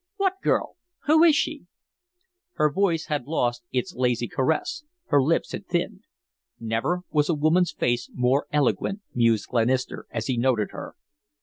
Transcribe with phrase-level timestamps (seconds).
[0.15, 0.77] What girl?
[1.05, 1.67] Who is she?"
[2.53, 6.05] Her voice had lost its lazy caress, her lips had thinned.
[6.59, 10.95] Never was a woman's face more eloquent, mused Glenister as he noted her.